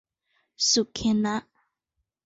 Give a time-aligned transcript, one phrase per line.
[0.69, 1.37] สุเขนะ